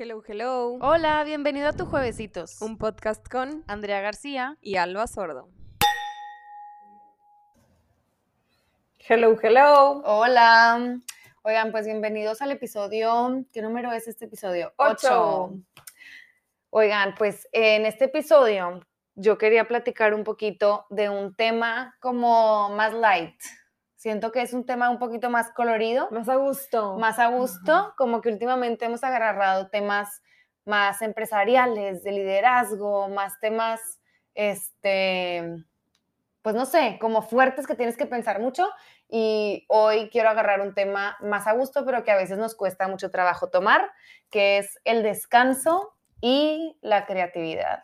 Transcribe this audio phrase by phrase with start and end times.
[0.00, 0.78] Hello, hello.
[0.80, 2.62] Hola, bienvenido a tu Juevesitos.
[2.62, 4.56] Un podcast con Andrea García.
[4.60, 5.48] y Alba Sordo.
[9.08, 10.00] Hello, hello.
[10.04, 11.00] Hola.
[11.42, 13.44] Oigan, pues bienvenidos al episodio.
[13.52, 14.72] ¿Qué número es este episodio?
[14.76, 15.54] Ocho.
[16.70, 18.86] Oigan, pues en este episodio
[19.16, 23.34] yo quería platicar un poquito de un tema como más light.
[23.98, 26.96] Siento que es un tema un poquito más colorido, Más a gusto.
[26.98, 30.22] más a gusto, como que últimamente hemos agarrado temas
[30.64, 33.80] más empresariales, de liderazgo, más temas,
[34.36, 35.64] este,
[36.42, 38.68] pues no sé, como fuertes que tienes que pensar mucho.
[39.08, 42.86] Y hoy quiero agarrar un tema más a gusto, pero que a veces nos cuesta
[42.86, 43.90] mucho trabajo tomar,
[44.30, 47.82] que es el descanso y la creatividad.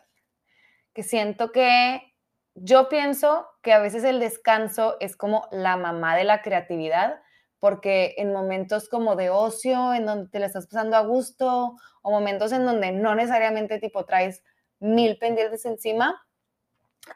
[0.93, 2.14] Que siento que
[2.55, 7.21] yo pienso que a veces el descanso es como la mamá de la creatividad,
[7.59, 12.11] porque en momentos como de ocio, en donde te la estás pasando a gusto, o
[12.11, 14.43] momentos en donde no necesariamente tipo traes
[14.79, 16.25] mil pendientes encima,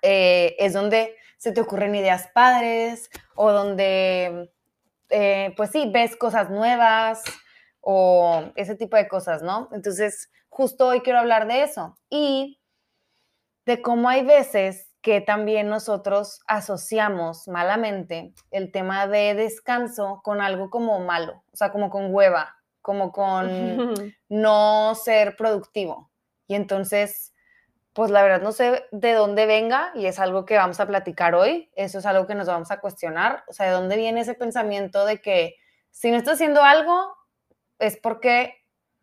[0.01, 4.51] eh, es donde se te ocurren ideas padres o donde,
[5.09, 7.23] eh, pues sí, ves cosas nuevas
[7.79, 9.69] o ese tipo de cosas, ¿no?
[9.71, 12.59] Entonces, justo hoy quiero hablar de eso y
[13.65, 20.69] de cómo hay veces que también nosotros asociamos malamente el tema de descanso con algo
[20.69, 26.09] como malo, o sea, como con hueva, como con no ser productivo.
[26.47, 27.33] Y entonces,
[27.93, 31.35] pues la verdad no sé de dónde venga y es algo que vamos a platicar
[31.35, 31.69] hoy.
[31.75, 33.43] Eso es algo que nos vamos a cuestionar.
[33.47, 35.55] O sea, de dónde viene ese pensamiento de que
[35.91, 37.15] si no estás haciendo algo
[37.77, 38.55] es porque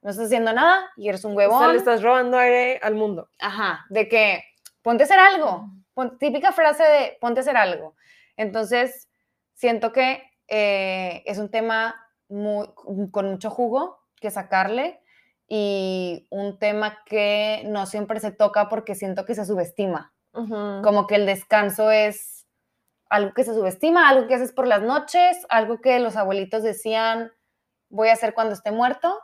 [0.02, 1.72] no estás haciendo nada y eres un O sea, huevón.
[1.72, 3.30] le estás robando aire al mundo.
[3.38, 4.44] Ajá, de que
[4.82, 5.68] ponte a hacer algo.
[5.96, 7.96] Pon- típica frase de ponte a hacer algo.
[8.36, 9.08] Entonces,
[9.54, 11.94] siento que eh, es un tema
[12.28, 12.68] muy,
[13.10, 15.00] con mucho jugo que sacarle
[15.48, 20.12] y un tema que no siempre se toca porque siento que se subestima.
[20.82, 22.46] Como que el descanso es
[23.08, 27.32] algo que se subestima, algo que haces por las noches, algo que los abuelitos decían
[27.88, 29.18] voy a hacer cuando esté muerto,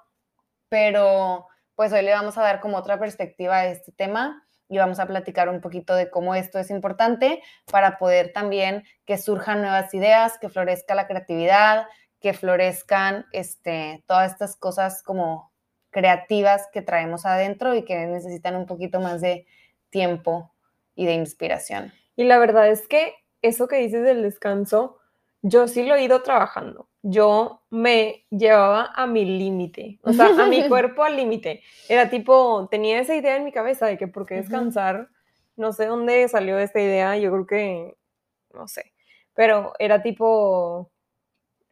[0.70, 5.00] pero pues hoy le vamos a dar como otra perspectiva a este tema y vamos
[5.00, 9.93] a platicar un poquito de cómo esto es importante para poder también que surjan nuevas
[9.93, 11.84] ideas, que florezca la creatividad,
[12.21, 15.53] que florezcan este, todas estas cosas como
[15.91, 19.44] creativas que traemos adentro y que necesitan un poquito más de
[19.91, 20.55] tiempo
[20.94, 21.93] y de inspiración.
[22.16, 23.12] Y la verdad es que
[23.43, 24.97] eso que dices del descanso,
[25.42, 26.88] yo sí lo he ido trabajando.
[27.03, 31.62] Yo me llevaba a mi límite, o sea, a mi cuerpo al límite.
[31.88, 35.08] Era tipo, tenía esa idea en mi cabeza de que por qué descansar,
[35.56, 37.97] no sé dónde salió esta idea, yo creo que,
[38.54, 38.92] no sé,
[39.34, 40.92] pero era tipo,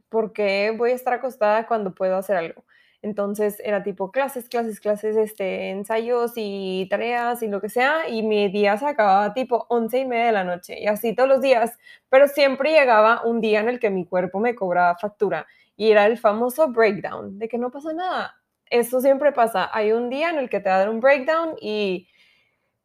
[0.08, 2.64] ¿por qué voy a estar acostada cuando puedo hacer algo?
[3.02, 8.22] Entonces era tipo clases, clases, clases, este, ensayos y tareas y lo que sea, y
[8.22, 11.40] mi día se acababa tipo once y media de la noche, y así todos los
[11.40, 11.78] días,
[12.10, 15.46] pero siempre llegaba un día en el que mi cuerpo me cobraba factura,
[15.76, 18.34] y era el famoso breakdown, de que no pasa nada.
[18.66, 21.56] Eso siempre pasa, hay un día en el que te va a dar un breakdown
[21.60, 22.06] y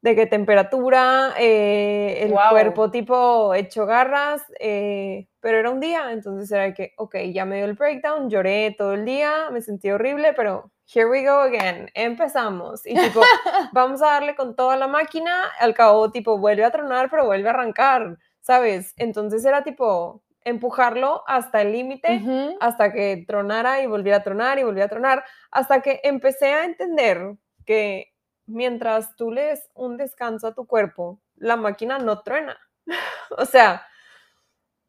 [0.05, 6.51] de que temperatura, eh, el cuerpo tipo hecho garras, eh, pero era un día, entonces
[6.51, 10.33] era que, ok, ya me dio el breakdown, lloré todo el día, me sentí horrible,
[10.33, 13.19] pero here we go again, empezamos, y tipo,
[13.73, 17.49] vamos a darle con toda la máquina, al cabo tipo vuelve a tronar, pero vuelve
[17.49, 18.93] a arrancar, ¿sabes?
[18.97, 22.21] Entonces era tipo empujarlo hasta el límite,
[22.59, 26.65] hasta que tronara y volviera a tronar y volviera a tronar, hasta que empecé a
[26.65, 28.14] entender que
[28.47, 32.57] mientras tú le des un descanso a tu cuerpo, la máquina no truena.
[33.37, 33.85] o sea,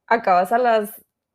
[0.07, 0.91] acabas a las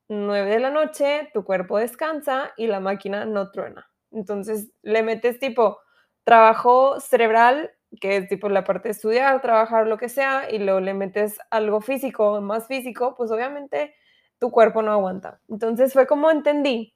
[0.10, 3.90] 9 de la noche, tu cuerpo descansa y la máquina no truena.
[4.12, 5.80] Entonces le metes tipo
[6.24, 10.80] trabajo cerebral, que es tipo la parte de estudiar, trabajar, lo que sea, y luego
[10.80, 13.96] le metes algo físico, más físico, pues obviamente
[14.40, 15.40] tu cuerpo no aguanta.
[15.50, 16.94] Entonces fue como entendí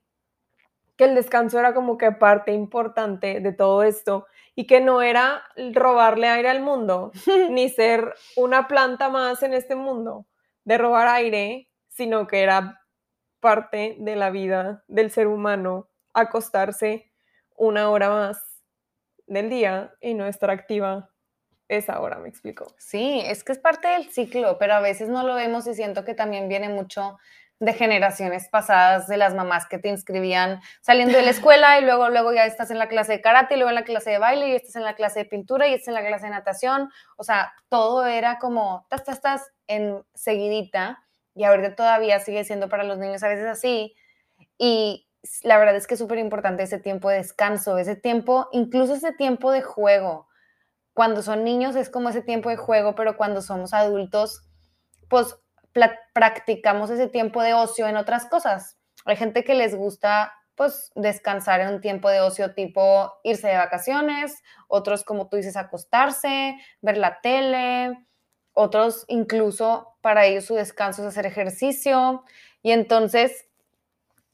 [0.98, 5.44] que el descanso era como que parte importante de todo esto y que no era
[5.74, 7.12] robarle aire al mundo,
[7.50, 10.26] ni ser una planta más en este mundo
[10.64, 12.82] de robar aire, sino que era
[13.40, 17.12] parte de la vida del ser humano acostarse
[17.56, 18.64] una hora más
[19.28, 21.10] del día y no estar activa
[21.68, 22.74] esa hora, me explico.
[22.78, 26.06] Sí, es que es parte del ciclo, pero a veces no lo vemos y siento
[26.06, 27.18] que también viene mucho
[27.60, 32.10] de generaciones pasadas, de las mamás que te inscribían saliendo de la escuela y luego,
[32.10, 34.50] luego ya estás en la clase de karate y luego en la clase de baile
[34.50, 36.90] y estás en la clase de pintura y estás en la clase de natación.
[37.16, 41.04] O sea, todo era como, tas, tas, tas, en seguidita
[41.34, 43.96] y ahorita todavía sigue siendo para los niños a veces así.
[44.58, 45.08] Y
[45.44, 49.14] la verdad es que es súper importante ese tiempo de descanso, ese tiempo, incluso ese
[49.14, 50.28] tiempo de juego.
[50.94, 54.48] Cuando son niños es como ese tiempo de juego, pero cuando somos adultos,
[55.10, 55.38] pues
[56.14, 58.78] practicamos ese tiempo de ocio en otras cosas.
[59.06, 63.58] Hay gente que les gusta pues descansar en un tiempo de ocio tipo irse de
[63.58, 68.06] vacaciones, otros como tú dices acostarse, ver la tele,
[68.54, 72.24] otros incluso para ellos su descanso es hacer ejercicio
[72.62, 73.50] y entonces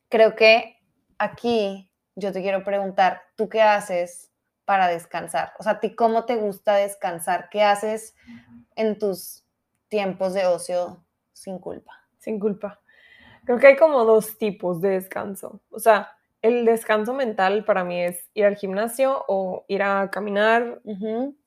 [0.10, 0.78] creo que
[1.18, 4.32] aquí yo te quiero preguntar, ¿tú qué haces
[4.66, 5.54] para descansar?
[5.58, 7.50] O sea, ¿a ti cómo te gusta descansar?
[7.50, 8.16] ¿Qué haces
[8.76, 9.44] en tus
[9.88, 11.04] tiempos de ocio
[11.42, 12.02] sin culpa?
[12.22, 12.80] sin culpa.
[13.46, 15.62] Creo que hay como dos tipos de descanso.
[15.72, 16.12] O sea,
[16.42, 20.82] el descanso mental para mí es ir al gimnasio o ir a caminar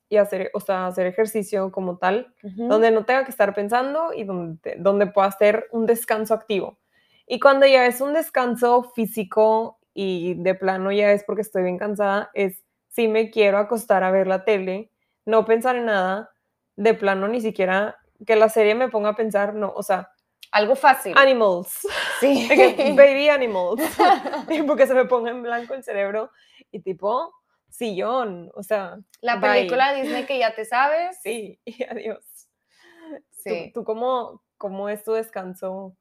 [0.08, 4.25] y hacer, o sea, hacer ejercicio como tal, donde no tenga que estar pensando y
[4.25, 6.79] donde, donde pueda hacer un descanso activo.
[7.26, 11.79] Y cuando ya es un descanso físico y de plano ya es porque estoy bien
[11.79, 14.91] cansada, es si me quiero acostar a ver la tele,
[15.25, 16.31] no pensar en nada,
[16.76, 20.11] de plano ni siquiera que la serie me ponga a pensar, no, o sea,
[20.52, 21.14] Algo fácil.
[21.16, 21.87] animals,
[22.20, 22.49] Sí.
[22.96, 23.81] baby animals,
[24.49, 26.31] tipo que se me ponga en blanco el cerebro
[26.70, 27.32] y tipo
[27.69, 29.50] sillón, o sea, La bye.
[29.50, 31.19] película Disney que ya te sabes.
[31.22, 32.25] sí, y adiós.
[32.25, 33.70] ¿Tú- Sí.
[33.75, 35.96] ¿Tú, cómo, cómo es tu descanso,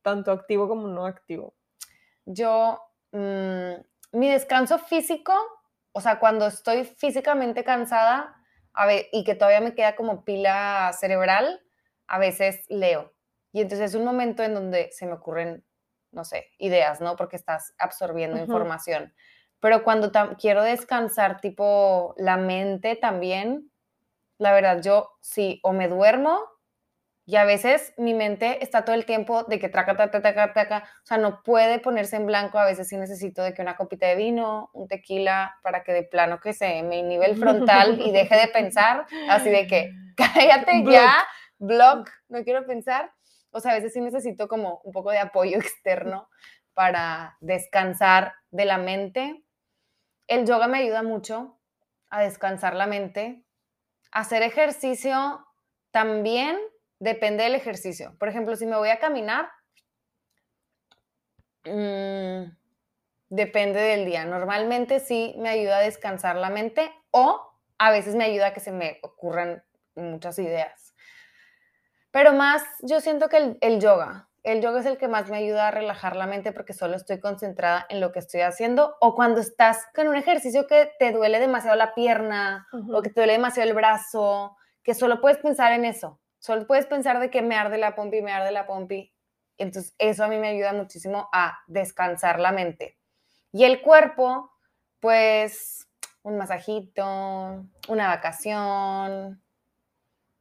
[0.00, 1.54] tanto activo como no activo?
[2.24, 2.80] Yo,
[3.12, 3.72] mm,
[4.12, 5.34] mi descanso físico,
[5.92, 8.37] o sea, cuando estoy físicamente cansada
[8.78, 11.60] a y que todavía me queda como pila cerebral,
[12.06, 13.12] a veces leo.
[13.52, 15.64] Y entonces es un momento en donde se me ocurren,
[16.12, 17.16] no sé, ideas, ¿no?
[17.16, 19.12] Porque estás absorbiendo información.
[19.60, 23.70] Pero cuando quiero descansar, tipo la mente también,
[24.38, 26.40] la verdad, yo sí, o me duermo
[27.28, 30.84] y a veces mi mente está todo el tiempo de que traca, traca, traca, traca,
[31.02, 34.06] o sea, no puede ponerse en blanco, a veces sí necesito de que una copita
[34.06, 38.12] de vino, un tequila, para que de plano que se me inhibe el frontal y
[38.12, 40.90] deje de pensar, así de que cállate Block.
[40.94, 41.26] ya,
[41.58, 43.12] block, no quiero pensar.
[43.50, 46.30] O sea, a veces sí necesito como un poco de apoyo externo
[46.72, 49.44] para descansar de la mente.
[50.28, 51.60] El yoga me ayuda mucho
[52.08, 53.44] a descansar la mente.
[54.12, 55.44] Hacer ejercicio
[55.90, 56.58] también
[56.98, 58.16] depende del ejercicio.
[58.18, 59.50] Por ejemplo, si me voy a caminar,
[61.64, 62.50] mm,
[63.30, 64.24] depende del día.
[64.24, 67.40] Normalmente sí me ayuda a descansar la mente o
[67.78, 69.62] a veces me ayuda a que se me ocurran
[69.94, 70.94] muchas ideas.
[72.10, 75.36] Pero más, yo siento que el, el yoga, el yoga es el que más me
[75.36, 79.14] ayuda a relajar la mente porque solo estoy concentrada en lo que estoy haciendo o
[79.14, 83.34] cuando estás con un ejercicio que te duele demasiado la pierna o que te duele
[83.34, 87.56] demasiado el brazo, que solo puedes pensar en eso, solo puedes pensar de que me
[87.56, 89.12] arde la pompi, me arde la pompi.
[89.56, 92.96] Entonces eso a mí me ayuda muchísimo a descansar la mente.
[93.52, 94.50] Y el cuerpo,
[95.00, 95.88] pues
[96.22, 99.42] un masajito, una vacación,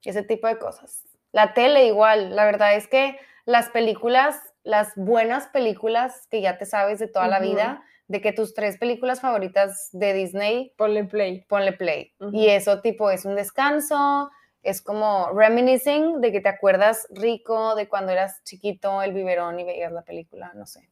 [0.03, 1.03] ese tipo de cosas.
[1.31, 6.65] La tele igual, la verdad es que las películas, las buenas películas que ya te
[6.65, 11.41] sabes de toda la vida, de que tus tres películas favoritas de Disney, Ponle play.
[11.47, 12.13] ponle play.
[12.31, 14.31] Y eso tipo es un descanso,
[14.63, 19.63] es como reminiscing de que te acuerdas rico de cuando eras chiquito, el biberón y
[19.63, 20.89] veías la película, no sé.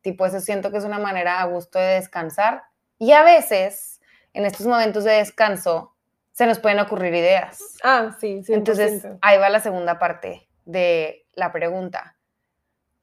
[0.00, 2.62] Tipo, eso siento que es una manera a gusto de descansar.
[2.98, 4.00] Y a veces,
[4.32, 5.96] en estos momentos de descanso,
[6.32, 7.58] se nos pueden ocurrir ideas.
[7.82, 8.54] Ah, sí, sí.
[8.54, 12.16] Entonces, ahí va la segunda parte de la pregunta.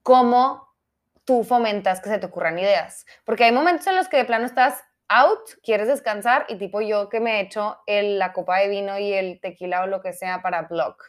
[0.04, 0.70] ¿Cómo
[1.26, 3.06] tú fomentas que se te ocurran ideas?
[3.26, 7.10] Porque hay momentos en los que de plano estás out, quieres descansar y tipo yo
[7.10, 10.14] que me he hecho el- la copa de vino y el tequila o lo que
[10.14, 11.04] sea para block.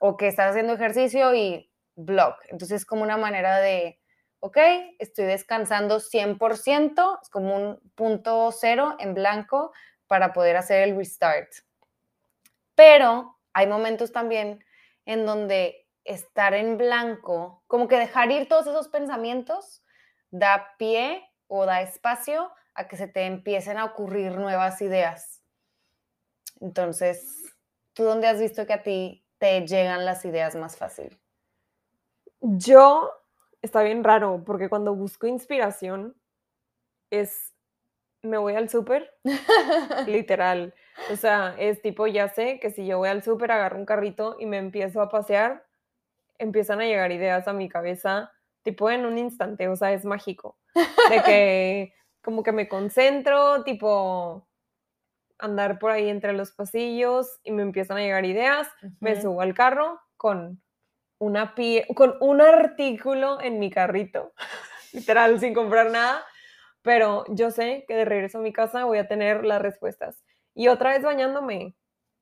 [0.00, 2.36] O que estás haciendo ejercicio y block.
[2.50, 4.00] Entonces es como una manera de,
[4.40, 4.58] ok,
[4.98, 9.72] estoy descansando 100%, es como un punto cero en blanco
[10.06, 11.48] para poder hacer el restart.
[12.74, 14.64] Pero hay momentos también
[15.06, 19.82] en donde estar en blanco, como que dejar ir todos esos pensamientos,
[20.30, 25.42] da pie o da espacio a que se te empiecen a ocurrir nuevas ideas.
[26.60, 27.54] Entonces,
[27.94, 31.18] ¿tú dónde has visto que a ti te llegan las ideas más fácil?
[32.40, 33.10] Yo,
[33.62, 36.14] está bien raro, porque cuando busco inspiración,
[37.10, 37.54] es,
[38.22, 39.14] me voy al súper,
[40.06, 40.74] literal.
[41.10, 44.36] O sea, es tipo, ya sé que si yo voy al súper, agarro un carrito
[44.38, 45.66] y me empiezo a pasear,
[46.38, 50.58] empiezan a llegar ideas a mi cabeza, tipo en un instante, o sea, es mágico.
[50.74, 54.46] De que como que me concentro, tipo
[55.38, 58.68] andar por ahí entre los pasillos y me empiezan a llegar ideas,
[59.00, 59.22] me Ujú.
[59.22, 60.62] subo al carro con
[61.18, 64.32] una pie, con un artículo en mi carrito
[64.92, 66.24] literal, sin comprar nada.
[66.82, 70.24] Pero yo sé que de regreso a mi casa voy a tener las respuestas.
[70.54, 71.76] Y otra vez bañándome,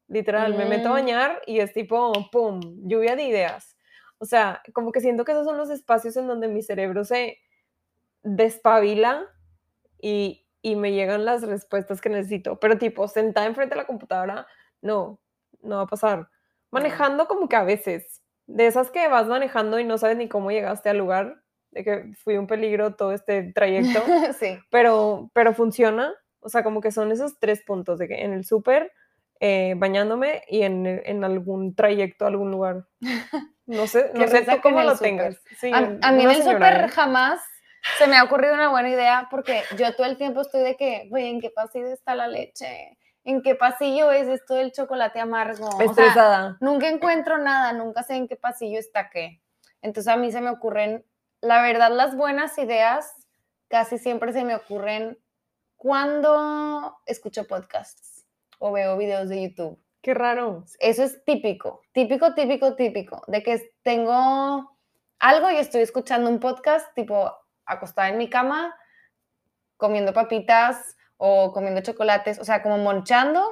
[0.08, 0.94] literal, me meto a Mm.
[0.94, 3.76] bañar y es tipo, ¡pum!, lluvia de ideas.
[4.18, 7.38] O sea, como que siento que esos son los espacios en donde mi cerebro se
[8.22, 9.26] despabila
[10.00, 12.58] y, y me llegan las respuestas que necesito.
[12.60, 14.46] Pero tipo, sentada enfrente de la computadora,
[14.82, 15.20] no,
[15.62, 16.28] no va a pasar.
[16.70, 20.50] Manejando como que a veces, de esas que vas manejando y no sabes ni cómo
[20.50, 24.02] llegaste al lugar, de que fui un peligro todo este trayecto,
[24.38, 24.58] sí.
[24.70, 26.14] pero, pero funciona.
[26.40, 28.92] O sea, como que son esos tres puntos, de que en el súper,
[29.40, 32.86] eh, bañándome y en, en algún trayecto a algún lugar.
[33.68, 35.08] No sé, no sé tú cómo lo súper.
[35.10, 35.42] tengas.
[35.58, 37.42] Sí, A, a mí en el súper jamás
[37.98, 41.06] se me ha ocurrido una buena idea porque yo todo el tiempo estoy de que,
[41.10, 42.96] güey, ¿en qué pasillo está la leche?
[43.24, 45.68] ¿En qué pasillo es esto del chocolate amargo?
[45.68, 46.56] O sea, Estresada.
[46.60, 49.42] nunca encuentro nada, nunca sé en qué pasillo está qué.
[49.82, 51.04] Entonces a mí se me ocurren,
[51.40, 53.12] la verdad, las buenas ideas
[53.68, 55.18] casi siempre se me ocurren
[55.76, 58.26] cuando escucho podcasts
[58.58, 59.78] o veo videos de YouTube.
[60.00, 60.64] Qué raro.
[60.78, 64.78] Eso es típico, típico, típico, típico, de que tengo
[65.18, 67.32] algo y estoy escuchando un podcast tipo
[67.68, 68.74] acostada en mi cama,
[69.76, 73.44] comiendo papitas o comiendo chocolates, o sea, como monchando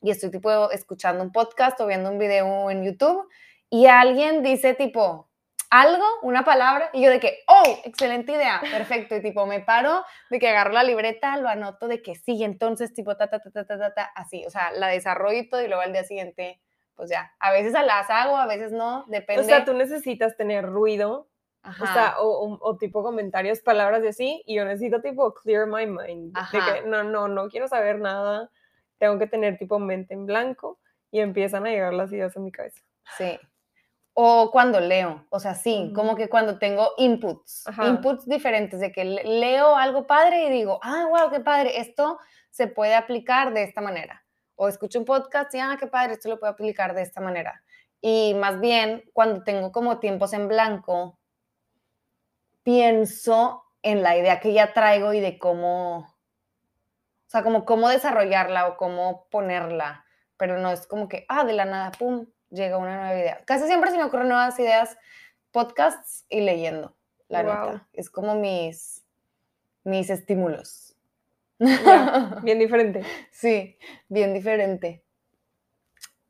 [0.00, 3.28] y estoy tipo escuchando un podcast o viendo un video en YouTube
[3.70, 5.30] y alguien dice tipo
[5.72, 10.04] algo, una palabra, y yo de que, oh, excelente idea, perfecto, y tipo me paro,
[10.28, 13.50] de que agarro la libreta, lo anoto de que sí, entonces tipo ta, ta, ta,
[13.50, 16.04] ta, ta, ta, ta, así, o sea, la desarrollo y todo, y luego al día
[16.04, 16.60] siguiente,
[16.94, 19.40] pues ya, a veces las hago, a veces no, depende.
[19.40, 21.30] O sea, tú necesitas tener ruido,
[21.64, 21.84] Ajá.
[21.84, 25.66] o sea, o, o- o tipo comentarios, palabras y así, y yo necesito tipo clear
[25.66, 26.74] my mind, de Ajá.
[26.82, 28.50] que no, no, no quiero saber nada,
[28.98, 30.78] tengo que tener tipo mente en blanco
[31.10, 32.80] y empiezan a llegar las ideas a mi cabeza.
[33.16, 33.38] Sí.
[34.14, 37.86] O cuando leo, o sea, sí, como que cuando tengo inputs, Ajá.
[37.88, 42.18] inputs diferentes, de que le- leo algo padre y digo, ah, wow, qué padre, esto
[42.50, 44.24] se puede aplicar de esta manera.
[44.56, 47.62] O escucho un podcast y, ah, qué padre, esto lo puedo aplicar de esta manera.
[48.02, 51.18] Y más bien, cuando tengo como tiempos en blanco,
[52.62, 58.68] pienso en la idea que ya traigo y de cómo, o sea, como cómo desarrollarla
[58.68, 60.04] o cómo ponerla,
[60.36, 63.44] pero no es como que, ah, de la nada, pum, llega una nueva idea.
[63.44, 64.96] Casi siempre se me ocurren nuevas ideas,
[65.50, 66.96] podcasts y leyendo,
[67.28, 67.66] la Guau.
[67.72, 67.88] neta.
[67.92, 69.04] Es como mis,
[69.84, 70.96] mis estímulos.
[72.42, 73.04] Bien diferente.
[73.30, 73.78] Sí,
[74.08, 75.04] bien diferente.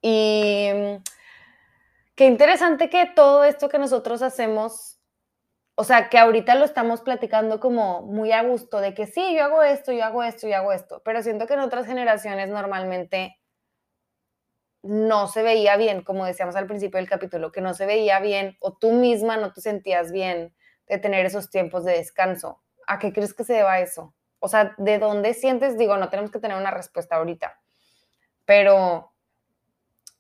[0.03, 1.03] Y mm,
[2.15, 5.01] qué interesante que todo esto que nosotros hacemos,
[5.75, 9.45] o sea, que ahorita lo estamos platicando como muy a gusto, de que sí, yo
[9.45, 13.38] hago esto, yo hago esto, yo hago esto, pero siento que en otras generaciones normalmente
[14.83, 18.57] no se veía bien, como decíamos al principio del capítulo, que no se veía bien
[18.61, 20.55] o tú misma no te sentías bien
[20.88, 22.61] de tener esos tiempos de descanso.
[22.87, 24.14] ¿A qué crees que se deba eso?
[24.41, 25.79] O sea, ¿de dónde sientes?
[25.79, 27.61] Digo, no tenemos que tener una respuesta ahorita,
[28.45, 29.12] pero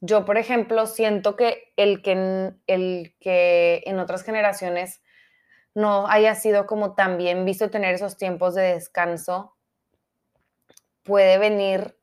[0.00, 5.02] yo, por ejemplo, siento que el que, el que en otras generaciones
[5.74, 9.56] no haya sido como tan bien visto tener esos tiempos de descanso,
[11.02, 11.98] puede venir,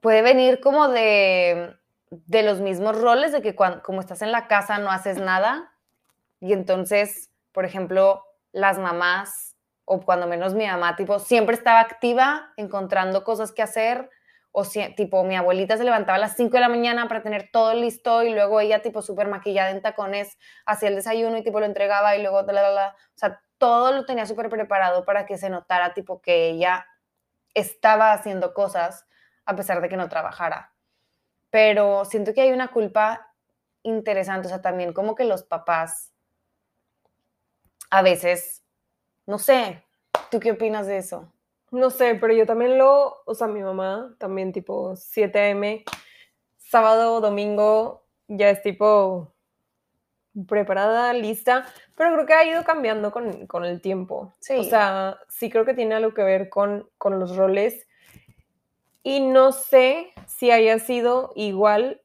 [0.00, 1.76] puede venir como de,
[2.10, 5.72] de los mismos roles, de que cuando, como estás en la casa no haces nada,
[6.40, 12.52] y entonces, por ejemplo, las mamás, o cuando menos mi mamá, tipo, siempre estaba activa,
[12.56, 14.10] encontrando cosas que hacer,
[14.52, 17.50] o si- tipo, mi abuelita se levantaba a las 5 de la mañana para tener
[17.52, 21.60] todo listo, y luego ella, tipo, súper maquillada en tacones, hacía el desayuno y, tipo,
[21.60, 22.46] lo entregaba, y luego, o
[23.14, 26.86] sea, todo lo tenía súper preparado para que se notara, tipo, que ella
[27.54, 29.06] estaba haciendo cosas
[29.44, 30.72] a pesar de que no trabajara.
[31.50, 33.34] Pero siento que hay una culpa
[33.82, 36.12] interesante, o sea, también como que los papás
[37.90, 38.62] a veces,
[39.26, 39.84] no sé,
[40.30, 41.31] ¿tú qué opinas de eso?
[41.72, 45.84] No sé, pero yo también lo, o sea, mi mamá también tipo 7 a.m.,
[46.58, 49.32] sábado, domingo, ya es tipo
[50.48, 54.32] preparada, lista, pero creo que ha ido cambiando con, con el tiempo.
[54.40, 54.56] Sí.
[54.58, 57.86] O sea, sí creo que tiene algo que ver con, con los roles
[59.02, 62.00] y no sé si haya sido igual,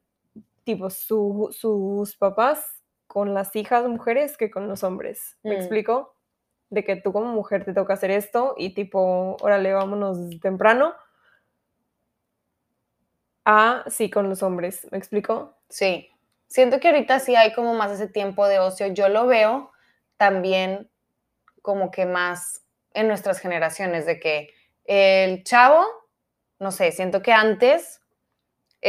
[0.64, 2.66] tipo, su- sus papás
[3.08, 5.38] con las hijas mujeres que con los hombres.
[5.44, 5.60] ¿Me Mm.
[5.60, 6.17] explico?
[6.70, 10.94] De que tú como mujer te toca hacer esto y tipo, órale, vámonos temprano.
[13.46, 14.88] A, sí, con los hombres.
[14.92, 15.58] ¿Me explico?
[15.70, 16.10] Sí,
[16.48, 18.88] siento que ahorita sí hay como más ese tiempo de ocio.
[18.88, 19.72] Yo lo veo
[20.18, 20.90] también
[21.62, 24.50] como que más en nuestras generaciones, de que
[24.86, 25.86] el chavo,
[26.60, 28.02] no sé, siento que antes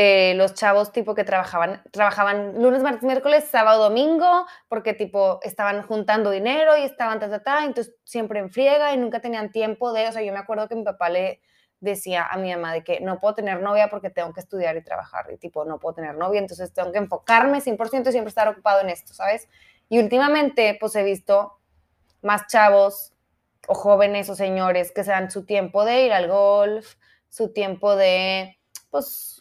[0.01, 5.83] eh, los chavos tipo que trabajaban, trabajaban lunes, martes, miércoles, sábado, domingo, porque tipo estaban
[5.83, 9.93] juntando dinero y estaban ta, ta, ta, entonces siempre en friega y nunca tenían tiempo
[9.93, 11.41] de, o sea, yo me acuerdo que mi papá le
[11.81, 14.85] decía a mi mamá de que no puedo tener novia porque tengo que estudiar y
[14.85, 18.47] trabajar, y tipo, no puedo tener novia, entonces tengo que enfocarme 100% y siempre estar
[18.47, 19.49] ocupado en esto, ¿sabes?
[19.89, 21.59] Y últimamente, pues he visto
[22.23, 23.15] más chavos
[23.67, 26.95] o jóvenes o señores que se dan su tiempo de ir al golf,
[27.29, 29.38] su tiempo de, pues,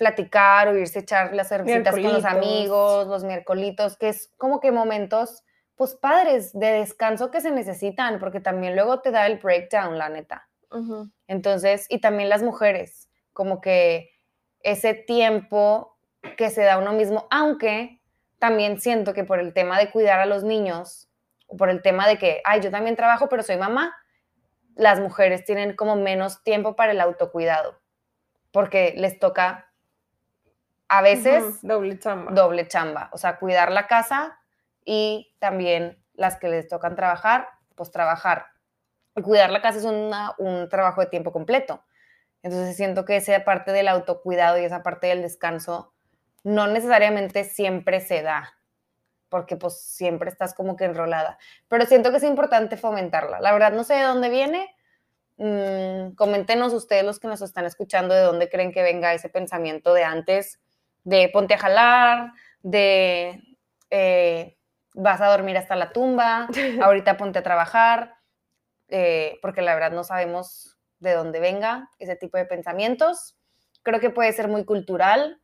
[0.00, 4.58] platicar o irse a echar las cervecitas con los amigos, los miércolitos, que es como
[4.58, 5.44] que momentos,
[5.76, 10.08] pues, padres de descanso que se necesitan, porque también luego te da el breakdown, la
[10.08, 10.48] neta.
[10.70, 11.10] Ujú.
[11.26, 14.10] Entonces, y también las mujeres, como que
[14.62, 15.98] ese tiempo
[16.38, 18.00] que se da uno mismo, aunque
[18.38, 21.10] también siento que por el tema de cuidar a los niños,
[21.46, 23.94] o por el tema de que, ay, yo también trabajo, pero soy mamá,
[24.76, 27.78] las mujeres tienen como menos tiempo para el autocuidado,
[28.50, 29.69] porque les toca
[30.90, 32.32] a veces Ujú, Doble chamba.
[32.32, 34.38] doble chamba, o sea, cuidar la casa
[34.84, 38.46] y también las que les tocan trabajar, pues trabajar.
[39.22, 41.84] Cuidar la casa es una- un trabajo de tiempo completo.
[42.42, 45.92] Entonces siento que esa parte del autocuidado y esa parte del descanso
[46.42, 48.54] no necesariamente siempre se da,
[49.28, 51.38] porque pues siempre estás como que enrolada.
[51.68, 53.40] Pero siento que es importante fomentarla.
[53.40, 54.74] La verdad no sé de dónde viene.
[55.36, 59.94] Mm, coméntenos ustedes los que nos están escuchando de dónde creen que venga ese pensamiento
[59.94, 60.58] de antes,
[61.04, 63.42] de ponte a jalar, de
[63.90, 64.56] eh,
[64.94, 66.48] vas a dormir hasta la tumba,
[66.82, 68.14] ahorita ponte a trabajar,
[68.88, 73.36] eh, porque la verdad no sabemos de dónde venga ese tipo de pensamientos.
[73.82, 75.40] Creo que puede ser muy cultural,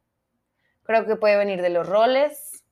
[0.84, 2.64] creo que puede venir de los roles,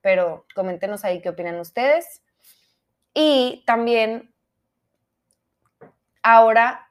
[0.00, 2.22] pero coméntenos ahí qué opinan ustedes.
[3.12, 4.32] Y también,
[6.22, 6.88] ahora,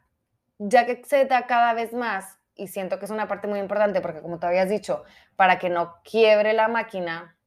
[0.58, 4.02] ya que se da cada vez más, y siento que es una parte muy importante,
[4.02, 5.04] porque como te habías dicho,
[5.36, 7.38] para que no quiebre la máquina,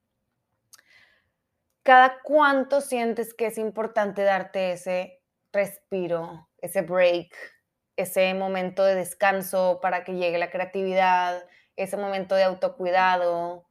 [1.83, 5.23] ¿cada cuánto sientes que es importante darte ese
[5.53, 7.35] respiro, ese break,
[7.97, 11.45] ese momento de descanso para que llegue la creatividad,
[11.77, 13.67] ese momento de autocuidado,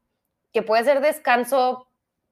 [0.51, 1.87] que puede ser descanso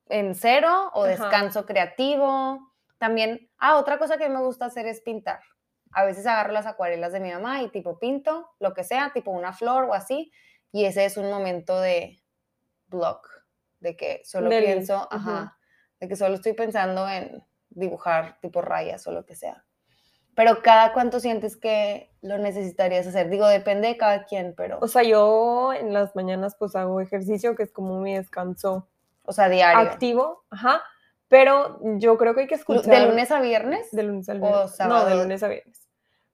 [0.08, 1.12] en cero o Ajá.
[1.12, 2.74] descanso creativo.
[2.98, 5.42] También, ah, otra cosa que me gusta hacer es pintar.
[5.96, 9.32] A veces agarro las acuarelas de mi mamá y tipo pinto, lo que sea, tipo
[9.32, 10.32] una flor o así,
[10.72, 12.22] y ese es un momento de
[12.88, 13.30] block,
[13.80, 15.58] de que solo pienso, ajá,
[16.00, 19.64] de que solo estoy pensando en dibujar tipo rayas o lo que sea.
[20.36, 23.30] Pero cada cuánto sientes que lo necesitarías hacer.
[23.30, 27.56] Digo, depende de cada quien, pero, O sea, yo en las mañanas pues hago ejercicio,
[27.56, 28.90] que es como mi descanso
[29.24, 29.80] o sea, diario.
[29.80, 30.84] activo, ajá,
[31.36, 32.86] pero yo creo que hay que escuchar...
[32.86, 33.92] ¿De lunes a viernes?
[33.92, 34.80] De lunes o viernes.
[34.88, 35.86] No, de lunes a viernes.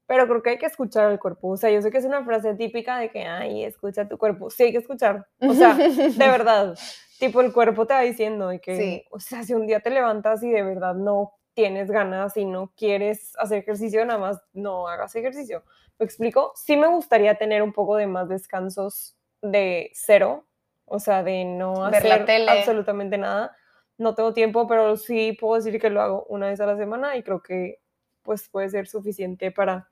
[0.06, 1.48] Pero creo que hay que escuchar al cuerpo.
[1.48, 4.52] O sea, yo sé que es una frase típica de que, ay, escucha tu cuerpo.
[4.52, 5.28] Sí, hay que escuchar.
[5.40, 6.78] O sea, de verdad.
[7.18, 9.06] Tipo, el cuerpo te va diciendo de que, Sí.
[9.10, 12.72] o sea, si un día te levantas y de verdad no tienes ganas y no
[12.78, 15.64] quieres hacer ejercicio, nada más no hagas ejercicio.
[15.98, 16.52] ¿Me explico?
[16.54, 20.46] Sí me gustaría tener un poco de más descansos de cero,
[20.86, 23.56] o sea, de no Ver hacer absolutamente nada.
[24.02, 27.16] No tengo tiempo, pero sí puedo decir que lo hago una vez a la semana
[27.16, 27.80] y creo que
[28.24, 29.92] pues puede ser suficiente para,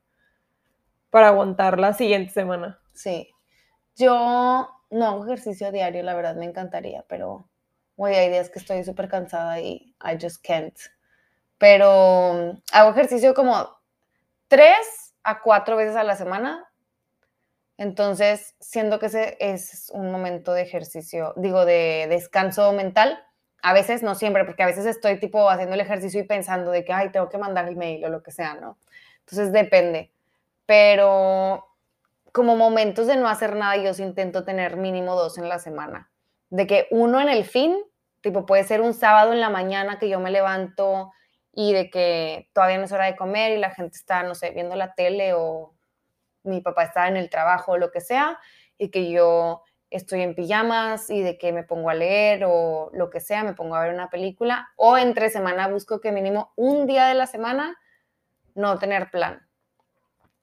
[1.10, 2.80] para aguantar la siguiente semana.
[2.92, 3.30] Sí.
[3.94, 7.48] Yo no hago ejercicio diario, la verdad me encantaría, pero
[7.96, 10.76] güey, hay días que estoy súper cansada y I just can't.
[11.56, 13.78] Pero hago ejercicio como
[14.48, 16.68] tres a cuatro veces a la semana.
[17.76, 23.24] Entonces, siento que ese es un momento de ejercicio, digo, de descanso mental.
[23.62, 26.84] A veces, no siempre, porque a veces estoy tipo haciendo el ejercicio y pensando de
[26.84, 28.78] que, ay, tengo que mandar el mail o lo que sea, ¿no?
[29.20, 30.10] Entonces, depende.
[30.66, 31.66] Pero
[32.32, 36.10] como momentos de no hacer nada, yo sí intento tener mínimo dos en la semana.
[36.48, 37.76] De que uno en el fin,
[38.20, 41.12] tipo puede ser un sábado en la mañana que yo me levanto
[41.52, 44.50] y de que todavía no es hora de comer y la gente está, no sé,
[44.50, 45.74] viendo la tele o
[46.44, 48.38] mi papá está en el trabajo o lo que sea,
[48.78, 53.10] y que yo estoy en pijamas y de que me pongo a leer o lo
[53.10, 56.86] que sea, me pongo a ver una película, o entre semana busco que mínimo un
[56.86, 57.76] día de la semana
[58.54, 59.46] no tener plan.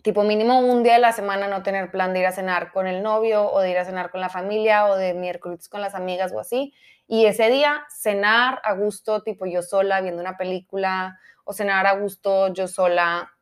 [0.01, 2.87] Tipo mínimo un día de la semana no tener plan de ir a cenar con
[2.87, 5.95] el novio o de ir a cenar con la familia o de miércoles con las
[5.95, 6.73] amigas o así.
[7.07, 11.93] Y ese día cenar a gusto, tipo yo sola viendo una película o cenar a
[11.93, 13.33] gusto yo sola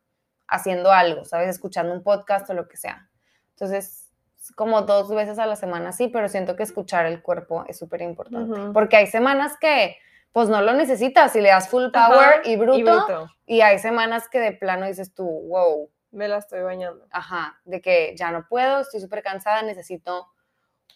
[0.48, 1.48] haciendo algo, ¿sabes?
[1.48, 3.08] Escuchando un podcast o lo que sea.
[3.50, 4.05] Entonces,
[4.54, 8.02] como dos veces a la semana sí, pero siento que escuchar el cuerpo es súper
[8.02, 8.72] importante.
[8.72, 9.96] Porque hay semanas que
[10.32, 13.30] pues no lo necesitas y le das full power y, bruto, Y bruto.
[13.46, 17.06] y hay semanas que de plano dices tú, wow, Me la estoy bañando.
[17.10, 20.28] ajá, de que ya no puedo, estoy súper cansada, necesito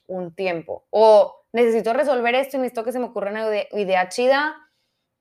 [0.07, 0.85] un tiempo.
[0.91, 4.55] O necesito resolver esto y necesito que se me ocurra una ide- idea chida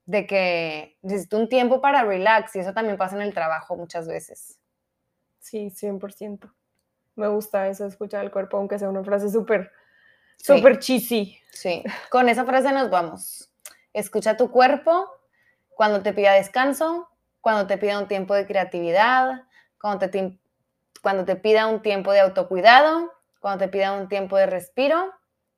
[0.05, 4.07] de que necesito un tiempo para relax y eso también pasa en el trabajo muchas
[4.07, 4.59] veces.
[5.39, 6.51] Sí, 100%.
[7.19, 9.71] Me gusta eso, escuchar el cuerpo, aunque sea una frase súper,
[10.37, 10.55] Sí.
[10.55, 11.37] súper cheesy.
[11.51, 13.51] Sí, con esa frase nos vamos.
[13.91, 15.05] Escucha tu cuerpo
[15.67, 17.09] cuando te pida descanso,
[17.41, 19.43] cuando te pida un tiempo de creatividad,
[19.81, 20.39] cuando te,
[21.01, 25.13] cuando te pida un tiempo de autocuidado, cuando te pida un tiempo de respiro,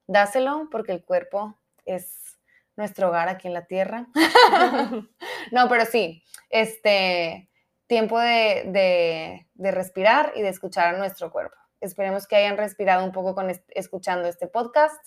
[0.07, 2.39] dáselo porque el cuerpo es
[2.75, 4.07] nuestro hogar aquí en la tierra.
[5.51, 7.50] no, pero sí, este
[7.91, 11.57] tiempo de, de- de respirar y de escuchar a nuestro cuerpo.
[11.81, 15.03] Esperemos que hayan respirado un poco con est- escuchando este podcast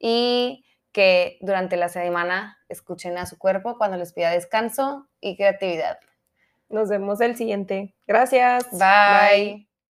[0.00, 5.98] y que durante la semana escuchen a su cuerpo cuando les pida descanso y creatividad.
[6.68, 7.94] Nos vemos el siguiente.
[8.08, 8.66] Gracias.
[8.72, 9.65] Bye.